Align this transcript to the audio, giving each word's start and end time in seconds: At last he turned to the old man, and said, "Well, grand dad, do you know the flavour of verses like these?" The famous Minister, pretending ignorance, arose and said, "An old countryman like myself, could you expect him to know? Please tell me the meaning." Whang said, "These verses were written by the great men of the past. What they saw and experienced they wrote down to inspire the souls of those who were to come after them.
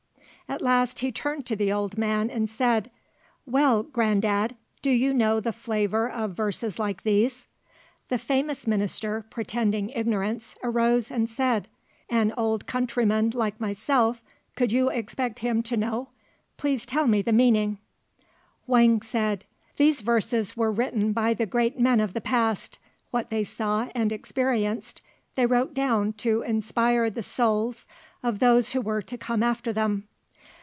At 0.49 0.61
last 0.61 0.99
he 0.99 1.13
turned 1.13 1.45
to 1.45 1.55
the 1.55 1.71
old 1.71 1.97
man, 1.97 2.29
and 2.29 2.49
said, 2.49 2.91
"Well, 3.45 3.83
grand 3.83 4.23
dad, 4.23 4.57
do 4.81 4.89
you 4.91 5.13
know 5.13 5.39
the 5.39 5.53
flavour 5.53 6.09
of 6.09 6.33
verses 6.33 6.77
like 6.77 7.03
these?" 7.03 7.47
The 8.09 8.17
famous 8.17 8.67
Minister, 8.67 9.25
pretending 9.29 9.91
ignorance, 9.91 10.53
arose 10.61 11.09
and 11.09 11.29
said, 11.29 11.69
"An 12.09 12.33
old 12.37 12.67
countryman 12.67 13.29
like 13.33 13.61
myself, 13.61 14.21
could 14.57 14.73
you 14.73 14.89
expect 14.89 15.39
him 15.39 15.63
to 15.63 15.77
know? 15.77 16.09
Please 16.57 16.85
tell 16.85 17.07
me 17.07 17.21
the 17.21 17.31
meaning." 17.31 17.77
Whang 18.65 19.01
said, 19.01 19.45
"These 19.77 20.01
verses 20.01 20.57
were 20.57 20.69
written 20.73 21.13
by 21.13 21.33
the 21.33 21.45
great 21.45 21.79
men 21.79 22.01
of 22.01 22.11
the 22.11 22.19
past. 22.19 22.77
What 23.09 23.29
they 23.29 23.45
saw 23.45 23.87
and 23.95 24.11
experienced 24.11 25.01
they 25.35 25.45
wrote 25.45 25.73
down 25.73 26.11
to 26.27 26.41
inspire 26.41 27.09
the 27.09 27.23
souls 27.23 27.87
of 28.21 28.39
those 28.39 28.73
who 28.73 28.81
were 28.81 29.01
to 29.01 29.17
come 29.17 29.43
after 29.43 29.71
them. 29.71 30.09